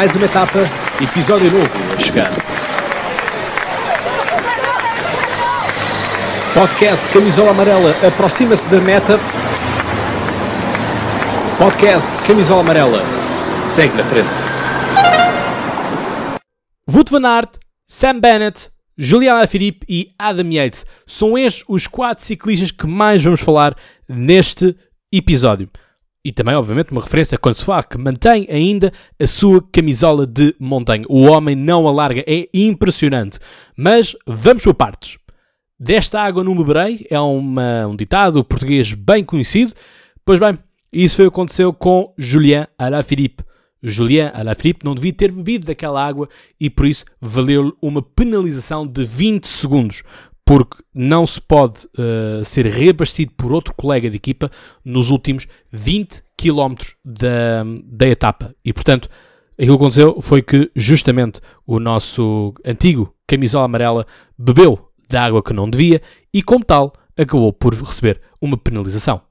mais 0.00 0.12
uma 0.14 0.24
etapa, 0.24 0.60
episódio 0.98 1.50
novo 1.52 1.68
a 1.94 2.00
chegar. 2.00 2.30
Podcast 6.54 7.12
Camisola 7.12 7.50
Amarela 7.50 7.94
aproxima-se 8.08 8.64
da 8.70 8.80
meta. 8.80 9.18
Podcast 11.58 12.26
Camisola 12.26 12.60
Amarela 12.60 13.02
segue 13.66 13.94
na 13.94 14.04
frente. 14.04 14.30
Wout 16.90 17.12
van 17.12 17.26
Aert, 17.26 17.58
Sam 17.86 18.20
Bennett, 18.20 18.70
Julian 18.96 19.34
Alaphilippe 19.34 19.84
e 19.86 20.08
Adam 20.18 20.50
Yates 20.50 20.86
são 21.06 21.36
estes 21.36 21.62
os 21.68 21.86
quatro 21.86 22.24
ciclistas 22.24 22.70
que 22.70 22.86
mais 22.86 23.22
vamos 23.22 23.42
falar 23.42 23.76
neste 24.08 24.74
episódio. 25.12 25.68
E 26.22 26.32
também, 26.32 26.54
obviamente, 26.54 26.92
uma 26.92 27.00
referência 27.00 27.36
a 27.36 27.38
Consfar, 27.38 27.88
que 27.88 27.96
mantém 27.96 28.46
ainda 28.50 28.92
a 29.18 29.26
sua 29.26 29.62
camisola 29.72 30.26
de 30.26 30.54
montanha. 30.60 31.06
O 31.08 31.22
homem 31.22 31.56
não 31.56 31.88
a 31.88 31.92
larga, 31.92 32.22
é 32.26 32.46
impressionante. 32.52 33.38
Mas 33.74 34.14
vamos 34.26 34.62
por 34.62 34.74
partes. 34.74 35.18
Desta 35.78 36.20
água 36.20 36.44
não 36.44 36.54
beberei, 36.54 37.06
é 37.08 37.18
uma, 37.18 37.86
um 37.86 37.96
ditado 37.96 38.44
português 38.44 38.92
bem 38.92 39.24
conhecido. 39.24 39.72
Pois 40.26 40.38
bem, 40.38 40.58
isso 40.92 41.16
foi 41.16 41.26
o 41.26 41.30
que 41.30 41.34
aconteceu 41.36 41.72
com 41.72 42.12
Julien 42.18 42.66
Alaphilippe. 42.78 43.42
Julien 43.82 44.30
Alaphilippe 44.34 44.84
não 44.84 44.94
devia 44.94 45.12
ter 45.12 45.32
bebido 45.32 45.66
daquela 45.66 46.06
água 46.06 46.28
e 46.60 46.68
por 46.68 46.84
isso 46.84 47.06
valeu-lhe 47.18 47.72
uma 47.80 48.02
penalização 48.02 48.86
de 48.86 49.04
20 49.04 49.46
segundos, 49.46 50.02
porque 50.50 50.82
não 50.92 51.24
se 51.24 51.40
pode 51.40 51.86
uh, 51.96 52.44
ser 52.44 52.66
reabastecido 52.66 53.30
por 53.36 53.52
outro 53.52 53.72
colega 53.72 54.10
de 54.10 54.16
equipa 54.16 54.50
nos 54.84 55.08
últimos 55.08 55.46
20 55.70 56.24
km 56.36 56.74
da, 57.04 57.62
da 57.84 58.08
etapa. 58.08 58.52
E 58.64 58.72
portanto, 58.72 59.08
aquilo 59.52 59.78
que 59.78 59.84
aconteceu 59.84 60.20
foi 60.20 60.42
que 60.42 60.68
justamente 60.74 61.40
o 61.64 61.78
nosso 61.78 62.52
antigo 62.64 63.14
camisola 63.28 63.66
amarela 63.66 64.04
bebeu 64.36 64.90
da 65.08 65.22
água 65.22 65.40
que 65.40 65.52
não 65.52 65.70
devia 65.70 66.02
e, 66.34 66.42
como 66.42 66.64
tal, 66.64 66.94
acabou 67.16 67.52
por 67.52 67.72
receber 67.72 68.20
uma 68.40 68.58
penalização. 68.58 69.22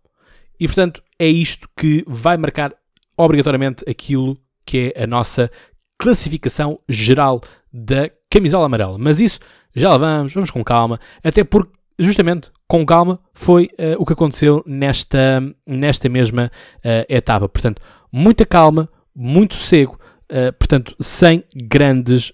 E 0.57 0.67
portanto, 0.67 1.03
é 1.19 1.27
isto 1.27 1.67
que 1.75 2.01
vai 2.07 2.37
marcar 2.37 2.73
obrigatoriamente 3.17 3.83
aquilo 3.89 4.37
que 4.65 4.93
é 4.95 5.03
a 5.03 5.05
nossa 5.05 5.51
classificação 5.97 6.79
geral 6.87 7.41
da 7.71 8.09
camisola 8.29 8.65
amarela. 8.65 8.97
Mas 8.97 9.19
isso 9.19 9.39
já 9.75 9.89
lá 9.89 9.97
vamos, 9.97 10.33
vamos 10.33 10.51
com 10.51 10.63
calma, 10.63 10.99
até 11.23 11.43
porque 11.43 11.79
justamente 11.99 12.49
com 12.67 12.85
calma 12.85 13.19
foi 13.33 13.65
uh, 13.77 13.95
o 13.99 14.05
que 14.05 14.13
aconteceu 14.13 14.63
nesta, 14.65 15.43
nesta 15.67 16.07
mesma 16.07 16.49
uh, 16.77 17.05
etapa. 17.09 17.47
Portanto, 17.49 17.81
muita 18.11 18.45
calma, 18.45 18.89
muito 19.13 19.55
sossego, 19.55 19.99
uh, 20.31 20.53
portanto, 20.53 20.95
sem 20.99 21.43
grandes 21.53 22.31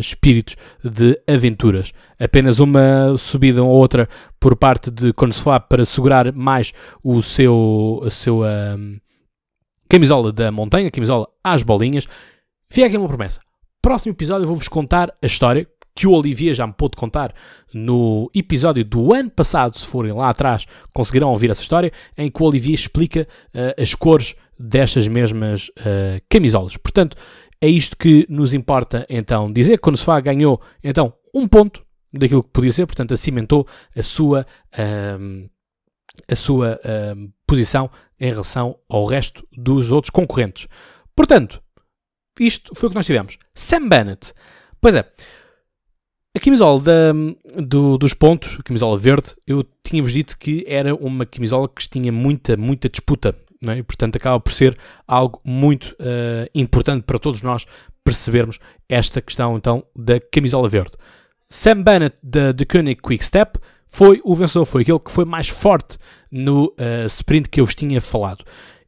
espíritos 0.00 0.56
de 0.84 1.18
aventuras. 1.26 1.92
Apenas 2.18 2.58
uma 2.58 3.16
subida 3.16 3.62
ou 3.62 3.70
outra 3.70 4.08
por 4.38 4.56
parte 4.56 4.90
de 4.90 5.12
Consfab 5.12 5.66
para 5.68 5.84
segurar 5.84 6.32
mais 6.32 6.72
o 7.02 7.22
seu, 7.22 8.02
a 8.04 8.10
sua 8.10 8.76
camisola 9.88 10.32
da 10.32 10.50
montanha, 10.50 10.90
camisola 10.90 11.28
às 11.42 11.62
bolinhas. 11.62 12.06
Fica 12.68 12.86
aqui 12.86 12.96
uma 12.96 13.08
promessa. 13.08 13.40
Próximo 13.82 14.12
episódio 14.12 14.44
eu 14.44 14.48
vou-vos 14.48 14.68
contar 14.68 15.10
a 15.22 15.26
história 15.26 15.66
que 15.94 16.06
o 16.06 16.12
Olivier 16.12 16.54
já 16.54 16.66
me 16.66 16.72
pôde 16.72 16.96
contar 16.96 17.34
no 17.72 18.30
episódio 18.34 18.84
do 18.84 19.14
ano 19.14 19.30
passado, 19.30 19.76
se 19.78 19.86
forem 19.86 20.12
lá 20.12 20.28
atrás, 20.28 20.66
conseguirão 20.92 21.30
ouvir 21.30 21.50
essa 21.50 21.62
história, 21.62 21.90
em 22.16 22.30
que 22.30 22.42
o 22.42 22.46
Olivier 22.46 22.74
explica 22.74 23.26
uh, 23.54 23.80
as 23.80 23.94
cores 23.94 24.34
destas 24.58 25.08
mesmas 25.08 25.68
uh, 25.68 26.20
camisolas. 26.28 26.76
Portanto, 26.76 27.16
é 27.58 27.68
isto 27.68 27.96
que 27.96 28.26
nos 28.28 28.52
importa 28.52 29.06
então 29.08 29.50
dizer. 29.50 29.78
Quando 29.78 29.96
se 29.96 30.04
fala 30.04 30.20
ganhou 30.20 30.60
então 30.84 31.14
um 31.34 31.48
ponto 31.48 31.82
daquilo 32.12 32.42
que 32.42 32.50
podia 32.50 32.72
ser, 32.72 32.84
portanto, 32.84 33.14
acimentou 33.14 33.66
a 33.96 34.02
sua, 34.02 34.46
uh, 34.74 35.50
a 36.28 36.36
sua 36.36 36.78
posição 37.46 37.90
em 38.18 38.30
relação 38.30 38.78
ao 38.88 39.06
resto 39.06 39.46
dos 39.56 39.90
outros 39.90 40.10
concorrentes. 40.10 40.68
Portanto, 41.16 41.62
isto 42.40 42.74
foi 42.74 42.86
o 42.86 42.90
que 42.90 42.96
nós 42.96 43.06
tivemos. 43.06 43.38
Sam 43.54 43.88
Bennett. 43.88 44.32
Pois 44.80 44.94
é, 44.94 45.04
a 46.34 46.40
camisola 46.40 46.80
da, 46.80 47.12
do, 47.60 47.98
dos 47.98 48.14
pontos, 48.14 48.56
a 48.58 48.62
camisola 48.62 48.96
verde, 48.96 49.34
eu 49.46 49.64
tinha-vos 49.84 50.12
dito 50.12 50.38
que 50.38 50.64
era 50.66 50.94
uma 50.94 51.26
camisola 51.26 51.68
que 51.68 51.88
tinha 51.88 52.10
muita, 52.10 52.56
muita 52.56 52.88
disputa. 52.88 53.34
É? 53.66 53.76
E, 53.76 53.82
portanto, 53.82 54.16
acaba 54.16 54.40
por 54.40 54.52
ser 54.52 54.78
algo 55.06 55.40
muito 55.44 55.94
uh, 56.00 56.48
importante 56.54 57.02
para 57.02 57.18
todos 57.18 57.42
nós 57.42 57.66
percebermos 58.02 58.58
esta 58.88 59.20
questão 59.20 59.56
então 59.56 59.84
da 59.94 60.18
camisola 60.18 60.66
verde. 60.68 60.92
Sam 61.50 61.82
Bennett 61.82 62.16
da 62.22 62.54
The 62.54 62.64
Koenig 62.64 63.02
Quick 63.02 63.24
Step 63.24 63.58
foi 63.86 64.20
o 64.24 64.34
vencedor, 64.34 64.64
foi 64.64 64.82
aquele 64.82 65.00
que 65.00 65.10
foi 65.10 65.24
mais 65.24 65.48
forte 65.48 65.98
no 66.30 66.66
uh, 66.66 67.06
sprint 67.06 67.50
que 67.50 67.60
eu 67.60 67.66
vos 67.66 67.74
tinha 67.74 68.00
falado. 68.00 68.44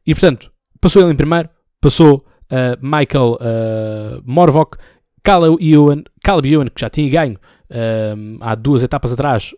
E 0.07 0.15
portanto, 0.15 0.51
passou 0.79 1.01
ele 1.01 1.11
em 1.11 1.15
primeiro, 1.15 1.49
passou 1.79 2.25
uh, 2.53 2.77
Michael 2.81 3.33
uh, 3.33 4.21
Morvok, 4.25 4.77
Caleb 5.23 5.57
Ewan, 5.59 6.03
Caleb 6.23 6.51
Ewan, 6.51 6.67
que 6.67 6.81
já 6.81 6.89
tinha 6.89 7.09
ganho 7.09 7.37
há 8.39 8.53
duas 8.53 8.83
etapas 8.83 9.11
atrás, 9.11 9.51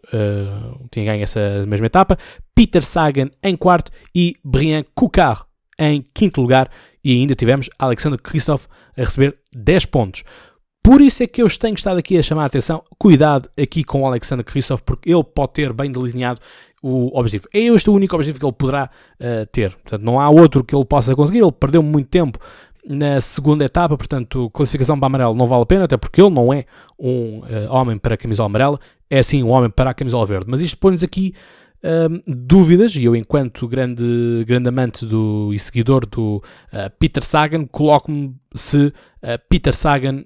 tinha 0.89 1.05
ganho 1.05 1.21
essa 1.21 1.65
mesma 1.67 1.87
etapa, 1.87 2.17
Peter 2.55 2.81
Sagan 2.81 3.29
em 3.43 3.57
quarto 3.57 3.91
e 4.15 4.37
Brian 4.41 4.85
Coukard 4.95 5.41
em 5.77 6.05
quinto 6.13 6.39
lugar. 6.39 6.69
E 7.03 7.11
ainda 7.11 7.35
tivemos 7.35 7.69
Alexander 7.77 8.21
Kristoff 8.21 8.67
a 8.97 9.01
receber 9.01 9.37
10 9.53 9.85
pontos. 9.87 10.23
Por 10.85 11.01
isso 11.01 11.23
é 11.23 11.27
que 11.27 11.41
eu 11.41 11.49
tenho 11.49 11.73
estado 11.73 11.97
aqui 11.97 12.17
a 12.17 12.23
chamar 12.23 12.43
a 12.43 12.45
atenção, 12.45 12.83
cuidado 12.97 13.49
aqui 13.59 13.83
com 13.83 14.03
o 14.03 14.05
Alexander 14.05 14.45
Kristoff, 14.45 14.83
porque 14.83 15.11
ele 15.11 15.23
pode 15.23 15.53
ter 15.53 15.73
bem 15.73 15.91
delineado 15.91 16.39
o 16.81 17.09
objetivo. 17.17 17.47
É 17.51 17.59
este 17.59 17.89
o 17.89 17.93
único 17.93 18.15
objetivo 18.15 18.39
que 18.39 18.45
ele 18.45 18.53
poderá 18.53 18.91
uh, 19.19 19.45
ter. 19.51 19.71
Portanto, 19.71 20.03
não 20.03 20.19
há 20.19 20.29
outro 20.29 20.63
que 20.63 20.75
ele 20.75 20.85
possa 20.85 21.15
conseguir. 21.15 21.39
Ele 21.39 21.51
perdeu 21.51 21.81
muito 21.81 22.07
tempo 22.07 22.37
na 22.87 23.19
segunda 23.19 23.65
etapa, 23.65 23.97
portanto, 23.97 24.49
classificação 24.53 24.99
para 24.99 25.07
amarelo 25.07 25.33
não 25.33 25.47
vale 25.47 25.63
a 25.63 25.65
pena, 25.65 25.85
até 25.85 25.97
porque 25.97 26.21
ele 26.21 26.29
não 26.29 26.53
é 26.53 26.65
um 26.99 27.39
uh, 27.39 27.71
homem 27.71 27.97
para 27.97 28.13
a 28.13 28.17
camisola 28.17 28.47
amarela, 28.47 28.79
é 29.09 29.21
sim 29.23 29.41
um 29.41 29.49
homem 29.49 29.69
para 29.69 29.89
a 29.89 29.93
camisola 29.93 30.25
verde. 30.25 30.45
Mas 30.47 30.61
isto 30.61 30.77
põe-nos 30.77 31.03
aqui 31.03 31.33
uh, 31.83 32.21
dúvidas, 32.27 32.95
e 32.95 33.03
eu, 33.03 33.15
enquanto 33.15 33.67
grande, 33.67 34.05
grande 34.45 34.69
amante 34.69 35.05
do, 35.05 35.51
e 35.53 35.59
seguidor 35.59 36.05
do 36.05 36.37
uh, 36.37 36.89
Peter 36.99 37.23
Sagan, 37.23 37.65
coloco-me 37.65 38.35
se 38.53 38.93
Peter 39.49 39.73
Sagan 39.73 40.23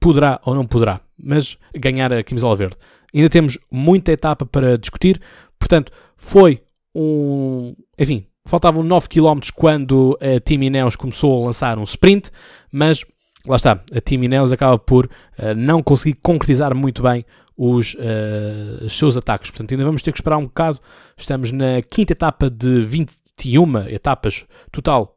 poderá 0.00 0.40
ou 0.44 0.54
não 0.54 0.64
poderá, 0.64 1.00
mas 1.18 1.58
ganhar 1.76 2.12
a 2.12 2.22
camisola 2.22 2.54
verde. 2.54 2.76
Ainda 3.12 3.28
temos 3.28 3.58
muita 3.70 4.12
etapa 4.12 4.46
para 4.46 4.78
discutir, 4.78 5.20
portanto, 5.58 5.92
foi 6.16 6.62
um. 6.94 7.74
Enfim, 7.98 8.26
faltavam 8.46 8.82
9 8.82 9.08
km 9.08 9.40
quando 9.54 10.18
a 10.20 10.40
Team 10.40 10.62
Ineos 10.62 10.96
começou 10.96 11.42
a 11.42 11.46
lançar 11.46 11.78
um 11.78 11.84
sprint, 11.84 12.30
mas 12.70 13.04
lá 13.46 13.56
está, 13.56 13.82
a 13.94 14.00
Team 14.00 14.24
Ineos 14.24 14.52
acaba 14.52 14.78
por 14.78 15.06
uh, 15.06 15.54
não 15.56 15.82
conseguir 15.82 16.18
concretizar 16.22 16.74
muito 16.74 17.02
bem 17.02 17.24
os, 17.56 17.94
uh, 17.94 18.84
os 18.84 18.96
seus 18.96 19.16
ataques. 19.16 19.50
Portanto, 19.50 19.72
ainda 19.72 19.84
vamos 19.84 20.02
ter 20.02 20.12
que 20.12 20.18
esperar 20.18 20.38
um 20.38 20.44
bocado. 20.44 20.80
Estamos 21.16 21.52
na 21.52 21.82
quinta 21.82 22.12
etapa 22.12 22.50
de 22.50 22.80
21 22.82 23.88
etapas 23.88 24.44
total 24.70 25.16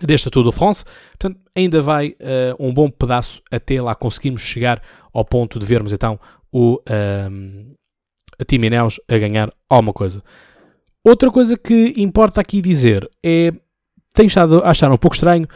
desta 0.00 0.30
Tour 0.30 0.44
de 0.44 0.52
France. 0.52 0.84
Portanto, 1.18 1.40
ainda 1.54 1.80
vai 1.80 2.08
uh, 2.08 2.56
um 2.58 2.72
bom 2.72 2.90
pedaço 2.90 3.42
até 3.50 3.80
lá 3.80 3.94
conseguirmos 3.94 4.42
chegar 4.42 4.82
ao 5.12 5.24
ponto 5.24 5.58
de 5.58 5.66
vermos 5.66 5.92
então 5.92 6.18
o, 6.50 6.74
uh, 6.76 7.76
a 8.38 8.44
Team 8.44 8.64
Ineos 8.64 9.00
a 9.08 9.18
ganhar 9.18 9.50
alguma 9.68 9.92
coisa. 9.92 10.22
Outra 11.04 11.30
coisa 11.30 11.56
que 11.56 11.94
importa 11.96 12.40
aqui 12.40 12.60
dizer 12.60 13.08
é, 13.24 13.52
tenho 14.14 14.28
estado 14.28 14.60
a 14.62 14.70
achar 14.70 14.90
um 14.90 14.96
pouco 14.96 15.16
estranho 15.16 15.46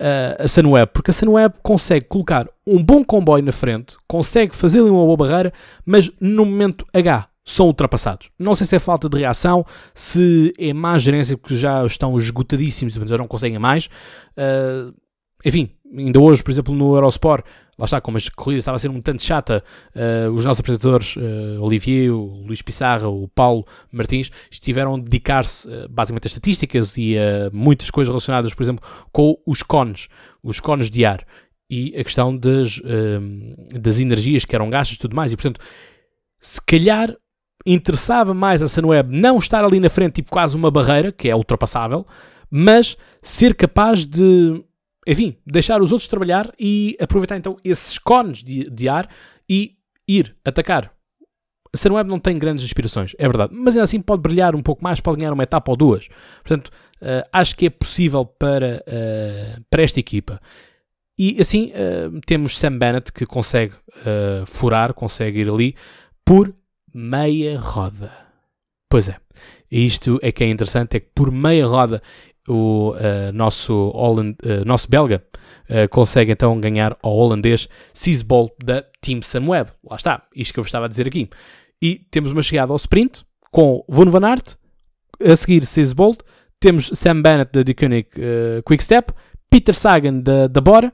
uh, 0.00 0.42
a 0.42 0.48
Sunweb, 0.48 0.90
porque 0.92 1.10
a 1.10 1.14
Sunweb 1.14 1.54
consegue 1.62 2.06
colocar 2.06 2.46
um 2.66 2.82
bom 2.82 3.04
comboio 3.04 3.42
na 3.42 3.52
frente, 3.52 3.96
consegue 4.06 4.54
fazer 4.54 4.80
ali 4.80 4.90
uma 4.90 5.04
boa 5.04 5.16
barreira, 5.16 5.52
mas 5.86 6.10
no 6.20 6.44
momento 6.44 6.86
H 6.92 7.28
são 7.44 7.66
ultrapassados. 7.66 8.30
Não 8.38 8.54
sei 8.54 8.66
se 8.66 8.76
é 8.76 8.78
falta 8.78 9.08
de 9.08 9.18
reação, 9.18 9.64
se 9.94 10.52
é 10.58 10.72
má 10.72 10.98
gerência 10.98 11.36
porque 11.36 11.56
já 11.56 11.84
estão 11.84 12.16
esgotadíssimos 12.16 12.94
e 12.94 13.06
já 13.06 13.18
não 13.18 13.26
conseguem 13.26 13.58
mais. 13.58 13.86
Uh, 14.36 14.94
enfim, 15.44 15.70
ainda 15.96 16.20
hoje, 16.20 16.42
por 16.42 16.50
exemplo, 16.50 16.74
no 16.74 16.94
Eurosport, 16.94 17.44
lá 17.78 17.84
está, 17.84 18.00
como 18.00 18.18
a 18.18 18.20
corrida 18.36 18.58
estava 18.58 18.76
a 18.76 18.78
ser 18.78 18.90
um 18.90 19.00
tanto 19.00 19.22
chata, 19.22 19.62
uh, 19.94 20.30
os 20.32 20.44
nossos 20.44 20.60
apresentadores, 20.60 21.16
uh, 21.16 21.60
Olivier, 21.60 22.12
o 22.12 22.42
Luís 22.46 22.62
Pissarra, 22.62 23.08
o 23.08 23.28
Paulo 23.28 23.66
Martins, 23.90 24.30
estiveram 24.50 24.94
a 24.94 24.98
dedicar-se 24.98 25.66
uh, 25.68 25.88
basicamente 25.88 26.26
a 26.26 26.28
estatísticas 26.28 26.96
e 26.96 27.16
a 27.18 27.50
muitas 27.52 27.90
coisas 27.90 28.10
relacionadas, 28.10 28.54
por 28.54 28.62
exemplo, 28.62 28.86
com 29.12 29.36
os 29.46 29.62
cones, 29.62 30.08
os 30.42 30.60
cones 30.60 30.90
de 30.90 31.04
ar 31.04 31.24
e 31.68 31.94
a 31.96 32.02
questão 32.02 32.36
das, 32.36 32.82
das 33.80 34.00
energias 34.00 34.44
que 34.44 34.56
eram 34.56 34.68
gastas 34.68 34.96
e 34.96 34.98
tudo 34.98 35.14
mais. 35.14 35.30
E, 35.30 35.36
portanto, 35.36 35.60
se 36.40 36.60
calhar 36.66 37.14
interessava 37.64 38.34
mais 38.34 38.60
a 38.60 38.66
Sunweb 38.66 39.16
não 39.16 39.38
estar 39.38 39.64
ali 39.64 39.78
na 39.78 39.88
frente, 39.88 40.14
tipo 40.14 40.32
quase 40.32 40.56
uma 40.56 40.68
barreira, 40.68 41.12
que 41.12 41.30
é 41.30 41.36
ultrapassável, 41.36 42.04
mas 42.50 42.96
ser 43.22 43.54
capaz 43.54 44.04
de, 44.04 44.64
enfim, 45.10 45.36
deixar 45.44 45.82
os 45.82 45.90
outros 45.90 46.08
trabalhar 46.08 46.52
e 46.56 46.96
aproveitar 47.00 47.36
então 47.36 47.56
esses 47.64 47.98
cones 47.98 48.44
de, 48.44 48.62
de 48.70 48.88
ar 48.88 49.08
e 49.48 49.76
ir 50.06 50.36
atacar. 50.44 50.92
A 51.74 51.76
Sunweb 51.76 52.08
não 52.08 52.20
tem 52.20 52.38
grandes 52.38 52.64
inspirações, 52.64 53.12
é 53.18 53.26
verdade, 53.26 53.52
mas 53.52 53.74
ainda 53.74 53.82
assim 53.84 54.00
pode 54.00 54.22
brilhar 54.22 54.54
um 54.54 54.62
pouco 54.62 54.84
mais, 54.84 55.00
pode 55.00 55.18
ganhar 55.18 55.32
uma 55.32 55.42
etapa 55.42 55.68
ou 55.72 55.76
duas. 55.76 56.06
Portanto, 56.44 56.68
uh, 57.02 57.28
acho 57.32 57.56
que 57.56 57.66
é 57.66 57.70
possível 57.70 58.24
para, 58.24 58.84
uh, 58.86 59.64
para 59.68 59.82
esta 59.82 59.98
equipa. 59.98 60.40
E 61.18 61.40
assim 61.40 61.72
uh, 61.72 62.20
temos 62.24 62.56
Sam 62.56 62.78
Bennett 62.78 63.12
que 63.12 63.26
consegue 63.26 63.74
furar, 64.46 64.94
consegue 64.94 65.40
ir 65.40 65.48
ali 65.48 65.74
por 66.24 66.54
meia 66.94 67.58
roda. 67.58 68.12
Pois 68.88 69.08
é, 69.08 69.16
isto 69.70 70.18
é 70.22 70.32
que 70.32 70.42
é 70.42 70.48
interessante, 70.48 70.96
é 70.96 71.00
que 71.00 71.10
por 71.14 71.30
meia 71.30 71.66
roda 71.66 72.00
o 72.48 72.92
uh, 72.92 73.32
nosso, 73.32 73.90
Holland, 73.90 74.36
uh, 74.42 74.64
nosso 74.64 74.88
belga 74.88 75.22
uh, 75.68 75.88
consegue 75.88 76.32
então 76.32 76.58
ganhar 76.60 76.96
ao 77.02 77.12
holandês 77.12 77.68
Sisbol 77.92 78.54
da 78.62 78.84
Team 79.00 79.22
Sunweb. 79.22 79.70
Lá 79.88 79.96
está, 79.96 80.22
isto 80.34 80.54
que 80.54 80.60
eu 80.60 80.62
vos 80.62 80.68
estava 80.68 80.86
a 80.86 80.88
dizer 80.88 81.06
aqui. 81.06 81.28
E 81.82 82.06
temos 82.10 82.30
uma 82.32 82.42
chegada 82.42 82.72
ao 82.72 82.76
sprint 82.76 83.24
com 83.50 83.84
Von 83.88 84.10
Van 84.10 84.26
Aert, 84.26 84.56
a 85.22 85.36
seguir 85.36 85.64
Sisbol, 85.64 86.16
temos 86.58 86.90
Sam 86.94 87.22
Bennett 87.22 87.52
da 87.52 87.62
Deconic 87.62 88.10
Quickstep, 88.64 89.12
Peter 89.50 89.74
Sagan 89.74 90.20
da, 90.20 90.46
da 90.46 90.60
Bora, 90.60 90.92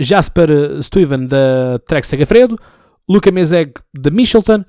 Jasper 0.00 0.82
Stuyven 0.82 1.26
da 1.26 1.78
Trek 1.86 2.06
Segafredo, 2.06 2.56
Luca 3.08 3.30
Mezeg 3.30 3.74
da 3.94 4.10
Michelton, 4.10 4.64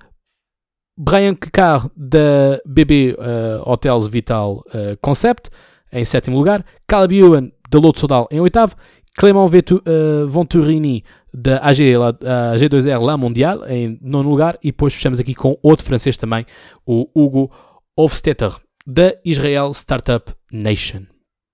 Brian 1.02 1.34
Kekar 1.34 1.90
da 1.96 2.60
BB 2.66 3.16
uh, 3.18 3.70
Hotels 3.70 4.06
Vital 4.08 4.66
uh, 4.68 4.98
Concept 5.02 5.50
em 5.94 6.04
sétimo 6.04 6.38
lugar, 6.38 6.64
Caleb 6.86 7.18
Ewan 7.18 7.52
da 7.70 7.80
Loto 7.80 8.00
Sodal 8.00 8.28
em 8.30 8.42
oitavo, 8.42 8.76
Clément 9.18 9.48
Vetu, 9.48 9.78
uh, 9.78 10.28
Venturini 10.28 11.06
da 11.34 11.60
AG, 11.60 11.98
la, 11.98 12.12
AG2R 12.12 13.02
La 13.02 13.16
Mondial 13.16 13.66
em 13.68 13.98
nono 14.02 14.30
lugar 14.30 14.58
e 14.62 14.72
depois 14.72 14.94
fechamos 14.94 15.22
aqui 15.22 15.34
com 15.34 15.58
outro 15.64 15.86
francês 15.86 16.18
também, 16.18 16.46
o 16.86 17.10
Hugo 17.16 17.50
Hofstetter 17.96 18.58
da 18.86 19.16
Israel 19.24 19.72
Startup 19.74 20.34
Nation. 20.52 21.04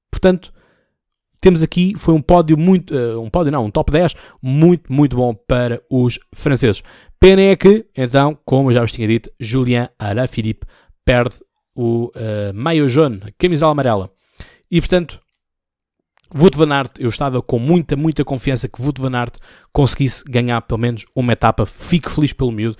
Portanto, 0.09 0.51
temos 1.39 1.62
aqui, 1.62 1.94
foi 1.97 2.15
um 2.15 2.21
pódio 2.21 2.57
muito, 2.57 2.95
um 3.19 3.30
pódio 3.30 3.51
não, 3.51 3.65
um 3.65 3.69
top 3.69 3.92
10 3.92 4.15
muito, 4.42 4.92
muito 4.92 5.15
bom 5.15 5.36
para 5.36 5.81
os 5.92 6.18
franceses. 6.33 6.81
Pena 7.20 7.42
é 7.42 7.56
que, 7.56 7.86
então, 7.96 8.38
como 8.46 8.72
já 8.72 8.82
vos 8.82 8.92
tinha 8.92 9.08
dito, 9.08 9.32
Julien 9.40 9.90
Alaphilippe 9.98 10.68
perde 11.04 11.40
o 11.76 12.08
uh, 12.08 12.54
maillot 12.54 12.90
jaune, 12.90 13.22
a 13.24 13.32
camisola 13.38 13.72
amarela. 13.72 14.12
E, 14.70 14.80
portanto, 14.80 15.20
Wout 16.34 16.58
van 16.58 16.72
Aert, 16.72 17.00
eu 17.00 17.10
estava 17.10 17.42
com 17.42 17.60
muita, 17.60 17.96
muita 17.96 18.26
confiança 18.26 18.68
que 18.68 18.82
Wout 18.82 19.00
van 19.00 19.16
Aert 19.16 19.38
conseguisse 19.72 20.24
ganhar 20.24 20.62
pelo 20.62 20.80
menos 20.80 21.06
uma 21.16 21.34
etapa. 21.34 21.66
Fico 21.66 22.10
feliz 22.10 22.34
pelo 22.34 22.52
miúdo. 22.52 22.78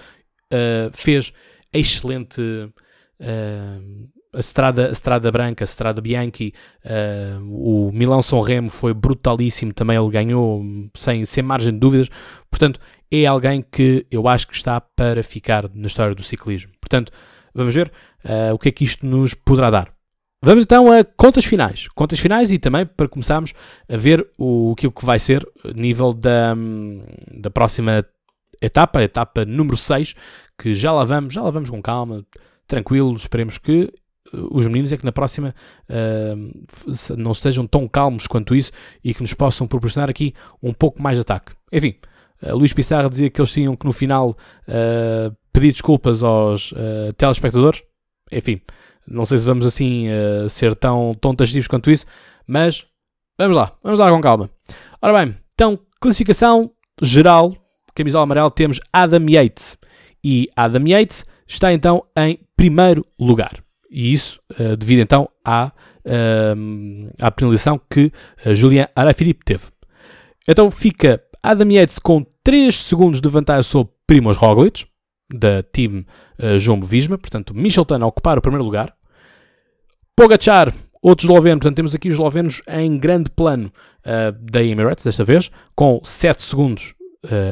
Uh, 0.52 0.90
fez 0.94 1.32
excelente 1.74 2.42
uh, 2.42 4.10
a 4.36 4.40
Estrada, 4.40 4.88
a 4.90 4.92
Estrada 4.92 5.32
Branca, 5.32 5.64
a 5.64 5.66
Estrada 5.66 6.02
Bianchi, 6.02 6.54
uh, 6.84 7.88
o 7.88 7.92
Milão 7.92 8.22
São 8.22 8.42
Remo 8.42 8.70
foi 8.70 8.94
brutalíssimo, 8.94 9.74
também 9.74 9.98
ele 9.98 10.10
ganhou 10.10 10.64
sem, 10.94 11.26
sem 11.26 11.44
margem 11.44 11.74
de 11.74 11.80
dúvidas, 11.80 12.10
portanto 12.50 12.80
é 13.12 13.26
alguém 13.26 13.62
que 13.62 14.06
eu 14.12 14.28
acho 14.28 14.48
que 14.48 14.56
está 14.56 14.82
para 14.82 15.24
ficar 15.24 15.70
na 15.74 15.88
história 15.88 16.14
do 16.14 16.24
ciclismo. 16.24 16.72
Portanto, 16.82 17.12
vamos 17.54 17.74
ver 17.74 17.92
uh, 18.26 18.54
o 18.54 18.60
que 18.60 18.70
é 18.70 18.72
que 18.72 18.84
isto 18.84 19.06
nos 19.06 19.34
poderá 19.34 19.70
dar. 19.70 19.96
Vamos 20.42 20.64
então 20.64 20.92
a 20.92 21.04
contas 21.04 21.46
finais. 21.46 21.88
Contas 21.96 22.20
finais 22.20 22.52
e 22.52 22.60
também 22.60 22.86
para 22.86 23.08
começarmos 23.08 23.54
a 23.90 23.98
ver 23.98 24.28
o, 24.38 24.74
aquilo 24.78 24.92
que 24.92 25.06
vai 25.06 25.18
ser 25.18 25.48
nível 25.76 26.14
da, 26.14 26.56
da 27.32 27.50
próxima 27.50 28.06
etapa, 28.62 29.02
etapa 29.02 29.46
número 29.46 29.78
6, 29.78 30.16
que 30.58 30.74
já 30.74 30.92
lá 30.92 31.04
vamos, 31.04 31.34
já 31.34 31.42
lá 31.42 31.50
vamos 31.50 31.70
com 31.70 31.82
calma, 31.82 32.26
tranquilo, 32.68 33.16
esperemos 33.16 33.58
que 33.58 33.92
os 34.34 34.66
meninos 34.68 34.92
é 34.92 34.98
que 34.98 35.06
na 35.06 35.12
próxima 35.12 35.54
uh, 35.90 37.16
não 37.18 37.32
estejam 37.32 37.68
tão 37.68 37.88
calmos 37.88 38.28
quanto 38.28 38.56
isso 38.56 38.72
e 39.04 39.14
que 39.14 39.22
nos 39.22 39.34
possam 39.34 39.68
proporcionar 39.68 40.10
aqui 40.10 40.34
um 40.62 40.74
pouco 40.74 41.02
mais 41.02 41.18
de 41.18 41.22
ataque. 41.22 41.54
Enfim, 41.72 41.96
uh, 42.42 42.56
Luís 42.56 42.74
Pissarra 42.74 43.10
dizia 43.10 43.30
que 43.30 43.40
eles 43.40 43.52
tinham 43.52 43.76
que 43.76 43.86
no 43.86 43.92
final 43.92 44.32
uh, 44.32 45.36
pedir 45.54 45.72
desculpas 45.72 46.24
aos 46.24 46.74
telespectadores. 47.18 47.82
Enfim, 48.32 48.60
não 49.08 49.24
sei 49.24 49.38
se 49.38 49.46
vamos 49.46 49.66
assim 49.66 50.08
ser 50.50 50.76
tão, 50.76 51.14
taxativos 51.14 51.68
quanto 51.68 51.90
isso, 51.90 52.06
mas 52.46 52.86
vamos 53.38 53.56
lá, 53.56 53.74
vamos 53.82 53.98
lá 53.98 54.12
com 54.12 54.20
calma. 54.20 54.50
Ora 55.02 55.26
bem, 55.26 55.34
então, 55.54 55.80
classificação 56.02 56.72
geral, 57.02 57.56
camisola 57.94 58.24
amarela, 58.24 58.52
temos 58.52 58.82
Adam 58.92 59.26
Yates. 59.30 59.78
E 60.22 60.50
Adam 60.58 60.86
Yates 60.86 61.24
está 61.48 61.72
então 61.72 62.04
em 62.18 62.38
primeiro 62.58 63.06
lugar. 63.18 63.65
E 63.90 64.14
isso 64.14 64.40
uh, 64.60 64.76
devido 64.76 65.00
então 65.00 65.30
à, 65.44 65.72
uh, 66.06 67.12
à 67.20 67.32
penalização 67.32 67.80
que 67.90 68.12
uh, 68.46 68.56
Julien 68.56 68.88
Alaphilippe 68.96 69.46
teve. 69.46 69.64
Então 70.48 70.70
fica 70.70 71.22
Adam 71.42 71.72
Yates 71.72 72.00
com 72.00 72.26
3 72.44 72.76
segundos 72.76 73.22
de 73.22 73.30
vantagem 73.30 73.64
sobre 73.64 73.94
Primoz 74.06 74.38
Roglic, 74.38 74.86
da 75.34 75.64
Team 75.64 76.06
uh, 76.40 76.60
Jumbo 76.60 76.86
Visma, 76.86 77.18
portanto 77.18 77.54
Michelton 77.54 78.04
a 78.04 78.08
ocupar 78.08 78.38
o 78.38 78.42
primeiro 78.42 78.64
lugar. 78.64 78.94
Pogacar, 80.16 80.74
outro 81.02 81.26
esloveno, 81.26 81.60
portanto 81.60 81.76
temos 81.76 81.94
aqui 81.94 82.08
os 82.08 82.16
eslovenos 82.16 82.62
em 82.68 82.98
grande 82.98 83.30
plano 83.30 83.72
da 84.40 84.62
Emirates, 84.64 85.04
desta 85.04 85.24
vez, 85.24 85.52
com 85.76 86.00
7 86.04 86.42
segundos 86.42 86.94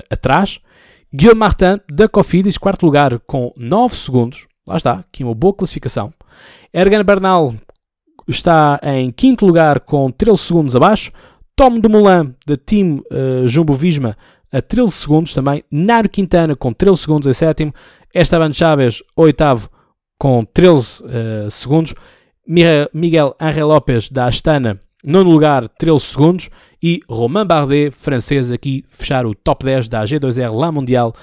atrás. 0.10 0.62
Guillaume 1.14 1.40
Martin, 1.40 1.80
da 1.92 2.08
Cofidis, 2.08 2.58
quarto 2.58 2.86
lugar, 2.86 3.20
com 3.28 3.54
9 3.58 3.96
segundos. 3.96 4.48
Lá 4.66 4.78
está, 4.78 4.94
aqui 4.94 5.24
uma 5.24 5.36
boa 5.36 5.54
classificação. 5.54 6.14
Ergan 6.74 7.04
Bernal 7.04 7.54
está 8.28 8.80
em 8.84 9.10
quinto 9.12 9.46
lugar 9.46 9.80
com 9.82 10.10
13 10.12 10.38
segundos 10.38 10.76
abaixo. 10.76 11.12
Tom 11.56 11.80
Dumoulin, 11.80 12.34
da 12.48 12.58
Team 12.58 12.98
uh, 13.12 13.48
Jumbo 13.48 13.74
Visma, 13.74 14.18
a 14.52 14.62
13 14.62 14.92
segundos 14.92 15.34
também. 15.34 15.64
Nairo 15.72 16.10
Quintana 16.10 16.56
com 16.56 16.74
13 16.74 16.98
segundos 16.98 17.28
em 17.28 17.34
sétimo. 17.34 17.74
Esteban 18.14 18.54
Chaves, 18.54 19.04
oitavo, 19.16 19.70
com 20.20 20.46
13 20.46 21.04
uh, 21.04 21.08
eh, 21.08 21.48
segundos. 21.50 21.96
Miguel 22.94 23.36
Angel 23.40 23.68
Lopes, 23.68 24.10
da 24.10 24.28
Astana, 24.28 24.80
nono 25.04 25.32
lugar, 25.32 25.68
13 25.68 26.00
segundos. 26.00 26.50
E 26.82 27.00
Romain 27.10 27.46
Bardet, 27.46 27.92
francês, 27.92 28.52
aqui 28.52 28.84
fechar 28.90 29.26
o 29.26 29.34
top 29.34 29.66
10 29.66 29.88
da 29.88 30.04
G2R 30.04 30.54
La 30.54 30.72
Mundial 30.72 31.14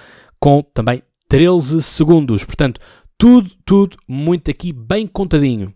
com 0.40 0.62
também 0.62 1.02
13 1.28 1.82
segundos. 1.82 2.44
Portanto, 2.44 2.80
tudo, 3.20 3.50
tudo 3.66 3.98
muito 4.08 4.50
aqui 4.50 4.72
bem 4.72 5.06
contadinho. 5.06 5.74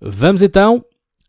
Vamos 0.00 0.42
então 0.42 0.84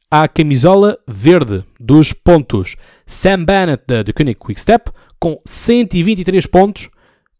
à 0.09 0.27
camisola 0.27 0.97
verde 1.07 1.63
dos 1.79 2.11
pontos. 2.11 2.75
Sam 3.05 3.45
Bennett 3.45 3.83
da 3.85 4.11
Koenig 4.11 4.39
Quick 4.39 4.59
Step 4.59 4.91
com 5.19 5.39
123 5.45 6.47
pontos 6.47 6.85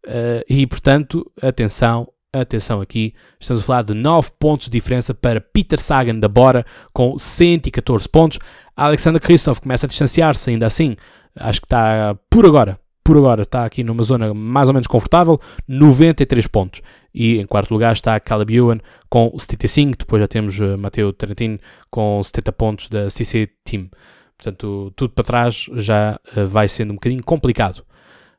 uh, 0.06 0.44
e, 0.48 0.64
portanto, 0.64 1.28
atenção, 1.42 2.08
atenção 2.32 2.80
aqui, 2.80 3.14
estamos 3.40 3.64
a 3.64 3.66
falar 3.66 3.82
de 3.82 3.94
9 3.94 4.30
pontos 4.38 4.66
de 4.66 4.70
diferença 4.70 5.12
para 5.12 5.40
Peter 5.40 5.80
Sagan 5.80 6.20
da 6.20 6.28
Bora 6.28 6.64
com 6.92 7.18
114 7.18 8.08
pontos. 8.08 8.38
Alexander 8.76 9.20
Kristoff 9.20 9.60
começa 9.60 9.86
a 9.86 9.88
distanciar-se 9.88 10.50
ainda 10.50 10.68
assim, 10.68 10.94
acho 11.34 11.60
que 11.60 11.66
está 11.66 12.16
por 12.30 12.46
agora, 12.46 12.78
por 13.04 13.18
agora 13.18 13.42
está 13.42 13.66
aqui 13.66 13.84
numa 13.84 14.02
zona 14.02 14.32
mais 14.32 14.66
ou 14.66 14.74
menos 14.74 14.86
confortável, 14.86 15.38
93 15.68 16.46
pontos. 16.46 16.80
E 17.14 17.38
em 17.38 17.46
quarto 17.46 17.70
lugar 17.70 17.92
está 17.92 18.18
Caleb 18.18 18.56
Ewan 18.56 18.78
com 19.10 19.32
75, 19.38 19.98
depois 19.98 20.20
já 20.20 20.26
temos 20.26 20.58
uh, 20.58 20.78
Matteo 20.78 21.12
Trentino 21.12 21.58
com 21.90 22.20
70 22.22 22.52
pontos 22.52 22.88
da 22.88 23.10
CC 23.10 23.48
Team. 23.62 23.90
Portanto, 24.36 24.92
tudo 24.96 25.12
para 25.12 25.24
trás 25.24 25.66
já 25.74 26.18
uh, 26.34 26.46
vai 26.46 26.66
sendo 26.66 26.92
um 26.92 26.94
bocadinho 26.94 27.22
complicado. 27.22 27.84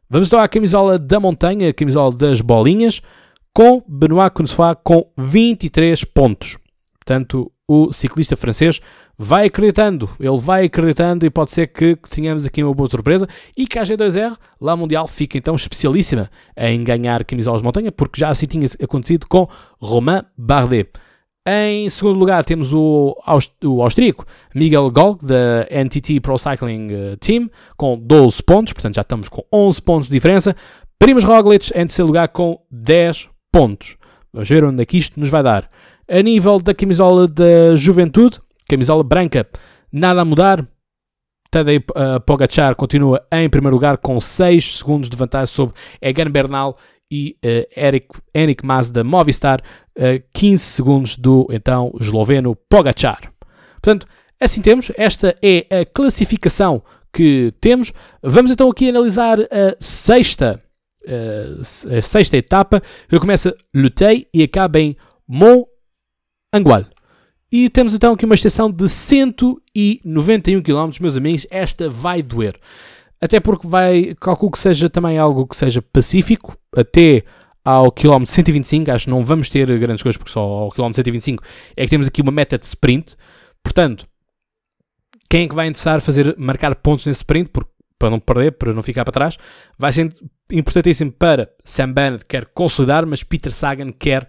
Vamos 0.09 0.27
então 0.27 0.39
à 0.39 0.47
camisola 0.47 0.97
da 0.97 1.19
montanha, 1.19 1.69
a 1.69 1.73
camisola 1.73 2.13
das 2.13 2.41
bolinhas, 2.41 3.01
com 3.53 3.83
Benoit 3.87 4.33
Kunzfa 4.33 4.75
com 4.75 5.09
23 5.17 6.03
pontos. 6.03 6.57
Portanto, 6.99 7.51
o 7.67 7.93
ciclista 7.93 8.35
francês 8.35 8.81
vai 9.17 9.47
acreditando, 9.47 10.09
ele 10.19 10.37
vai 10.37 10.65
acreditando 10.65 11.25
e 11.25 11.29
pode 11.29 11.51
ser 11.51 11.67
que 11.67 11.95
tenhamos 12.09 12.45
aqui 12.45 12.63
uma 12.63 12.73
boa 12.73 12.89
surpresa 12.89 13.27
e 13.57 13.65
que 13.65 13.79
a 13.79 13.83
G2R, 13.83 14.37
lá 14.59 14.75
mundial, 14.75 15.07
fica 15.07 15.37
então 15.37 15.55
especialíssima 15.55 16.29
em 16.57 16.83
ganhar 16.83 17.23
camisolas 17.23 17.61
de 17.61 17.65
montanha, 17.65 17.91
porque 17.91 18.19
já 18.19 18.29
assim 18.29 18.45
tinha 18.45 18.67
acontecido 18.81 19.25
com 19.27 19.47
Romain 19.79 20.23
Bardet. 20.37 20.89
Em 21.47 21.87
segundo 21.91 22.17
lugar 22.17 22.43
temos 22.43 22.73
o, 22.73 23.15
o 23.63 23.83
austríaco 23.83 24.25
Miguel 24.53 24.89
Golg, 24.89 25.19
da 25.21 25.67
NTT 25.69 26.19
Pro 26.19 26.39
Cycling 26.39 26.87
eh, 26.91 27.15
Team, 27.17 27.49
com 27.77 27.99
12 27.99 28.41
pontos, 28.41 28.73
portanto 28.73 28.95
já 28.95 29.01
estamos 29.01 29.29
com 29.29 29.43
11 29.53 29.81
pontos 29.83 30.07
de 30.07 30.13
diferença. 30.13 30.55
Primoz 30.97 31.23
Roglic 31.23 31.69
em 31.69 31.85
terceiro 31.85 32.07
lugar 32.07 32.29
com 32.29 32.59
10 32.71 33.29
pontos. 33.51 33.95
Vamos 34.33 34.49
ver 34.49 34.65
onde 34.65 34.81
é 34.81 34.85
que 34.85 34.97
isto 34.97 35.19
nos 35.19 35.29
vai 35.29 35.43
dar. 35.43 35.69
A 36.09 36.21
nível 36.21 36.59
da 36.59 36.73
camisola 36.73 37.27
da 37.27 37.75
juventude, 37.75 38.39
camisola 38.67 39.03
branca, 39.03 39.47
nada 39.91 40.21
a 40.21 40.25
mudar. 40.25 40.67
Tadej 41.49 41.77
uh, 41.77 42.19
Pogacar 42.25 42.75
continua 42.75 43.25
em 43.31 43.49
primeiro 43.49 43.75
lugar 43.75 43.97
com 43.97 44.19
6 44.19 44.79
segundos 44.79 45.09
de 45.09 45.15
vantagem 45.15 45.53
sobre 45.53 45.75
Egan 46.01 46.29
Bernal 46.29 46.77
e 47.09 47.37
uh, 47.45 47.79
Eric, 47.79 48.07
Eric 48.33 48.65
Mas 48.65 48.89
da 48.89 49.03
Movistar, 49.03 49.61
uh, 49.97 50.21
15 50.33 50.63
segundos 50.63 51.15
do 51.15 51.47
então 51.51 51.93
esloveno 51.99 52.55
Pogacar. 52.69 53.31
Portanto, 53.81 54.07
assim 54.41 54.61
temos, 54.61 54.91
esta 54.97 55.35
é 55.41 55.81
a 55.81 55.85
classificação 55.85 56.83
que 57.13 57.53
temos. 57.61 57.93
Vamos 58.21 58.51
então 58.51 58.69
aqui 58.69 58.89
analisar 58.89 59.39
a 59.39 59.77
sexta, 59.79 60.61
a 61.97 62.01
sexta 62.01 62.35
etapa, 62.35 62.81
que 63.07 63.19
começa 63.19 63.55
Lutei 63.73 64.27
e 64.33 64.43
acaba 64.43 64.79
em 64.79 64.97
Mont 65.27 65.65
Angual. 66.51 66.85
E 67.57 67.69
temos 67.69 67.93
então 67.93 68.11
aqui 68.11 68.25
uma 68.25 68.35
extensão 68.35 68.69
de 68.69 68.89
191 68.89 70.61
km, 70.61 70.91
meus 70.99 71.15
amigos. 71.15 71.47
Esta 71.49 71.89
vai 71.89 72.21
doer. 72.21 72.59
Até 73.21 73.39
porque 73.39 73.65
vai, 73.65 74.13
calculo 74.19 74.51
que 74.51 74.59
seja 74.59 74.89
também 74.89 75.17
algo 75.17 75.47
que 75.47 75.55
seja 75.55 75.81
pacífico, 75.81 76.57
até 76.75 77.23
ao 77.63 77.93
quilómetro 77.93 78.33
125. 78.33 78.91
Acho 78.91 79.05
que 79.05 79.09
não 79.09 79.23
vamos 79.23 79.47
ter 79.47 79.67
grandes 79.79 80.03
coisas, 80.03 80.17
porque 80.17 80.33
só 80.33 80.41
ao 80.41 80.69
quilómetro 80.69 80.97
125 80.97 81.41
é 81.77 81.85
que 81.85 81.89
temos 81.89 82.07
aqui 82.07 82.21
uma 82.21 82.31
meta 82.33 82.57
de 82.57 82.65
sprint. 82.65 83.15
Portanto, 83.63 84.05
quem 85.29 85.45
é 85.45 85.47
que 85.47 85.55
vai 85.55 85.67
interessar 85.67 86.01
fazer, 86.01 86.35
marcar 86.37 86.75
pontos 86.75 87.05
nesse 87.05 87.19
sprint, 87.19 87.51
porque, 87.53 87.71
para 87.97 88.09
não 88.09 88.19
perder, 88.19 88.51
para 88.51 88.73
não 88.73 88.83
ficar 88.83 89.05
para 89.05 89.13
trás, 89.13 89.37
vai 89.79 89.93
ser 89.93 90.13
importantíssimo 90.51 91.13
para 91.13 91.49
Sam 91.63 91.93
Bennett, 91.93 92.25
quer 92.25 92.47
consolidar, 92.47 93.05
mas 93.05 93.23
Peter 93.23 93.49
Sagan 93.49 93.93
quer 93.93 94.27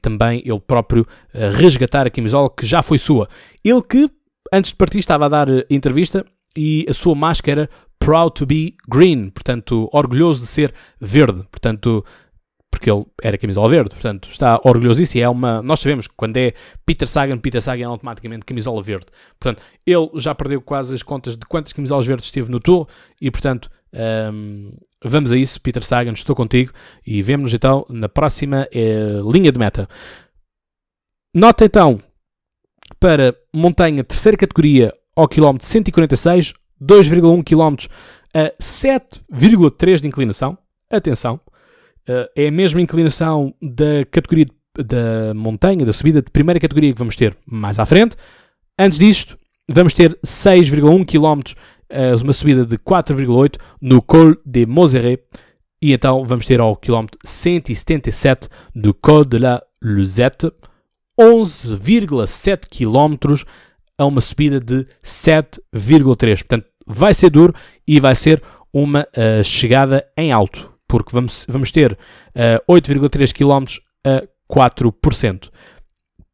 também 0.00 0.42
ele 0.44 0.60
próprio 0.60 1.06
resgatar 1.32 2.06
a 2.06 2.10
camisola 2.10 2.50
que 2.50 2.64
já 2.64 2.82
foi 2.82 2.98
sua. 2.98 3.28
Ele 3.64 3.82
que, 3.82 4.10
antes 4.52 4.70
de 4.70 4.76
partir, 4.76 4.98
estava 4.98 5.26
a 5.26 5.28
dar 5.28 5.48
uh, 5.48 5.62
entrevista 5.68 6.24
e 6.56 6.86
a 6.88 6.92
sua 6.92 7.14
máscara 7.14 7.68
Proud 7.98 8.34
to 8.34 8.46
be 8.46 8.76
Green, 8.88 9.30
portanto, 9.30 9.88
orgulhoso 9.92 10.40
de 10.40 10.46
ser 10.46 10.72
verde, 11.00 11.44
portanto, 11.50 12.04
porque 12.70 12.90
ele 12.90 13.04
era 13.22 13.36
camisola 13.36 13.68
verde, 13.68 13.90
portanto, 13.90 14.28
está 14.30 14.60
orgulhoso 14.64 15.00
disso 15.00 15.18
e 15.18 15.20
é 15.20 15.28
uma. 15.28 15.60
Nós 15.62 15.80
sabemos 15.80 16.06
que 16.06 16.14
quando 16.16 16.36
é 16.36 16.54
Peter 16.86 17.08
Sagan, 17.08 17.38
Peter 17.38 17.60
Sagan 17.60 17.82
é 17.82 17.86
automaticamente 17.86 18.46
camisola 18.46 18.80
verde. 18.82 19.06
Portanto, 19.38 19.62
ele 19.84 20.10
já 20.14 20.34
perdeu 20.34 20.60
quase 20.60 20.94
as 20.94 21.02
contas 21.02 21.36
de 21.36 21.44
quantas 21.46 21.72
camisolas 21.72 22.06
verdes 22.06 22.26
esteve 22.26 22.50
no 22.50 22.60
Tour 22.60 22.86
e, 23.20 23.30
portanto, 23.30 23.68
um, 24.32 24.70
vamos 25.04 25.32
a 25.32 25.36
isso. 25.36 25.60
Peter 25.60 25.82
Sagan, 25.82 26.12
estou 26.12 26.34
contigo 26.34 26.72
e 27.06 27.22
vemos-nos 27.22 27.54
então 27.54 27.86
na 27.88 28.08
próxima 28.08 28.68
eh, 28.72 29.20
linha 29.30 29.52
de 29.52 29.58
meta. 29.58 29.88
Nota 31.34 31.64
então 31.64 32.00
para 32.98 33.34
montanha 33.54 34.02
terceira 34.02 34.36
categoria 34.36 34.94
ao 35.14 35.28
quilómetro 35.28 35.66
146, 35.66 36.54
2,1 36.80 37.44
km 37.44 37.88
a 38.34 38.52
7,3 38.60 40.00
de 40.00 40.08
inclinação. 40.08 40.56
Atenção, 40.90 41.40
uh, 42.08 42.28
é 42.34 42.48
a 42.48 42.52
mesma 42.52 42.80
inclinação 42.80 43.54
da 43.60 44.04
categoria 44.10 44.46
da 44.78 45.34
montanha, 45.34 45.84
da 45.84 45.92
subida 45.92 46.22
de 46.22 46.30
primeira 46.30 46.60
categoria 46.60 46.92
que 46.92 46.98
vamos 46.98 47.16
ter 47.16 47.36
mais 47.44 47.78
à 47.78 47.84
frente. 47.84 48.16
Antes 48.78 48.98
disto, 48.98 49.36
vamos 49.68 49.92
ter 49.92 50.16
6,1 50.24 51.04
km, 51.04 51.52
uh, 51.90 52.22
uma 52.22 52.32
subida 52.32 52.64
de 52.64 52.78
4,8 52.78 53.56
no 53.80 54.02
Col 54.02 54.36
de 54.44 54.66
Moseret. 54.66 55.22
E 55.80 55.92
então 55.92 56.24
vamos 56.24 56.44
ter 56.44 56.60
ao 56.60 56.76
quilómetro 56.76 57.18
177 57.24 58.48
do 58.74 58.92
Col 58.92 59.24
de 59.24 59.38
la 59.38 59.62
Luzette, 59.80 60.50
11,7 61.20 62.68
km 62.68 63.44
a 63.96 64.06
uma 64.06 64.20
subida 64.20 64.58
de 64.58 64.86
7,3. 65.04 66.38
Portanto, 66.38 66.66
vai 66.86 67.14
ser 67.14 67.30
duro 67.30 67.54
e 67.86 68.00
vai 68.00 68.14
ser 68.14 68.42
uma 68.72 69.02
uh, 69.02 69.42
chegada 69.44 70.04
em 70.16 70.32
alto 70.32 70.78
porque 70.88 71.12
vamos, 71.12 71.44
vamos 71.48 71.70
ter 71.70 71.92
uh, 71.92 72.74
8,3 72.74 73.32
km 73.32 73.78
a 74.04 74.26
4%. 74.50 75.50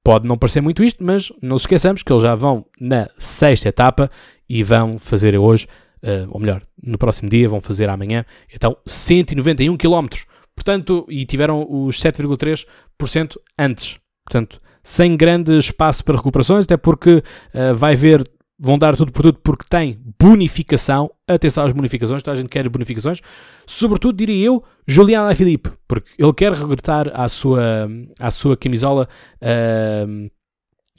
Pode 0.02 0.28
não 0.28 0.38
parecer 0.38 0.60
muito 0.60 0.84
isto, 0.84 1.02
mas 1.02 1.32
não 1.42 1.58
se 1.58 1.64
esqueçamos 1.64 2.02
que 2.02 2.12
eles 2.12 2.22
já 2.22 2.34
vão 2.34 2.64
na 2.80 3.08
sexta 3.18 3.68
etapa 3.68 4.10
e 4.48 4.62
vão 4.62 4.98
fazer 4.98 5.36
hoje, 5.36 5.66
uh, 6.02 6.28
ou 6.30 6.40
melhor, 6.40 6.62
no 6.82 6.98
próximo 6.98 7.28
dia, 7.28 7.48
vão 7.48 7.60
fazer 7.60 7.88
amanhã, 7.88 8.24
então 8.52 8.76
191 8.86 9.76
km. 9.76 10.06
Portanto, 10.54 11.04
e 11.08 11.24
tiveram 11.24 11.66
os 11.68 11.98
7,3% 12.00 13.36
antes. 13.58 13.98
Portanto, 14.24 14.60
sem 14.82 15.16
grande 15.16 15.56
espaço 15.58 16.04
para 16.04 16.16
recuperações, 16.16 16.64
até 16.64 16.76
porque 16.76 17.16
uh, 17.54 17.74
vai 17.74 17.96
ver 17.96 18.22
vão 18.58 18.78
dar 18.78 18.96
tudo 18.96 19.12
por 19.12 19.22
tudo 19.22 19.38
porque 19.42 19.64
tem 19.68 19.98
bonificação. 20.18 21.10
Atenção 21.26 21.64
às 21.64 21.72
bonificações, 21.72 22.22
toda 22.22 22.36
a 22.36 22.40
gente 22.40 22.48
quer 22.48 22.68
bonificações. 22.68 23.20
Sobretudo, 23.66 24.16
diria 24.16 24.46
eu, 24.46 24.62
Julian 24.86 25.22
Alaphilippe, 25.22 25.70
porque 25.88 26.10
ele 26.18 26.32
quer 26.32 26.52
regressar 26.52 27.10
à 27.14 27.28
sua, 27.28 27.88
à 28.18 28.30
sua 28.30 28.56
camisola 28.56 29.08
uh, 29.42 30.30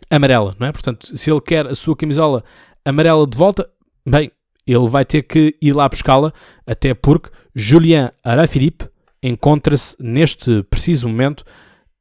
amarela, 0.09 0.53
não 0.59 0.67
é? 0.67 0.71
Portanto, 0.71 1.17
se 1.17 1.31
ele 1.31 1.41
quer 1.41 1.67
a 1.67 1.75
sua 1.75 1.95
camisola 1.95 2.43
amarela 2.86 3.27
de 3.27 3.38
volta, 3.38 3.70
bem, 4.08 4.32
ele 4.65 4.88
vai 4.88 5.04
ter 5.04 5.24
que 5.24 5.56
ir 5.62 5.74
lá 5.74 5.89
buscá-la, 5.89 6.32
até 6.65 6.94
porque 6.94 7.30
Julian 7.56 8.12
Alaphilippe 8.24 8.88
encontra-se 9.22 9.96
neste 10.00 10.63
preciso 10.63 11.10
momento 11.10 11.42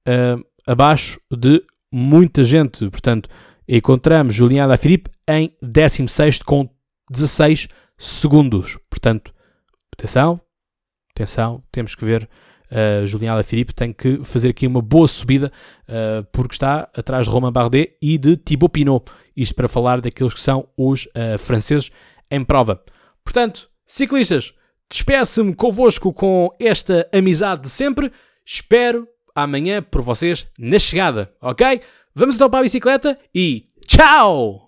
uh, 0.09 0.45
abaixo 0.67 1.21
de 1.31 1.63
muita 1.93 2.45
gente. 2.45 2.89
Portanto, 2.91 3.29
encontramos 3.69 4.35
Julian 4.35 4.65
Alaphilippe 4.65 5.11
em 5.29 5.57
16 5.63 6.41
com 6.41 6.69
16 7.11 7.69
segundos. 7.97 8.79
Portanto, 8.91 9.33
atenção, 9.97 10.41
atenção, 11.15 11.63
temos 11.71 11.95
que 11.95 12.05
ver. 12.05 12.29
Uh, 12.71 13.07
Julian 13.07 13.33
Alaphilippe 13.33 13.75
tem 13.75 13.93
que 13.93 14.25
fazer 14.25 14.51
aqui 14.51 14.67
uma 14.67 14.83
boa 14.83 15.07
subida 15.07 15.53
uh, 15.89 16.25
porque 16.33 16.55
está 16.55 16.89
atrás 16.97 17.27
de 17.27 17.33
Romain 17.33 17.53
Bardet 17.53 17.97
e 18.01 18.19
de 18.19 18.37
Thibaut 18.37 18.73
Pinot. 18.73 19.05
Isto 19.37 19.55
para 19.55 19.69
falar 19.69 20.01
daqueles 20.01 20.35
que 20.35 20.41
são 20.41 20.69
os 20.77 21.07
uh, 21.07 21.39
franceses 21.39 21.91
em 22.31 22.45
prova. 22.45 22.83
Portanto, 23.23 23.69
ciclistas, 23.87 24.55
despeço-me 24.91 25.55
convosco 25.55 26.13
com 26.13 26.51
esta 26.59 27.09
amizade 27.13 27.63
de 27.63 27.71
sempre. 27.71 28.11
Espero 28.45 29.07
amanhã 29.35 29.83
por 29.83 30.03
vocês 30.03 30.47
na 30.59 30.79
chegada, 30.79 31.33
ok? 31.41 31.81
Vamos 32.15 32.37
então 32.37 32.49
para 32.49 32.61
a 32.61 32.63
bicicleta 32.63 33.19
e 33.35 33.67
tchau! 33.87 34.64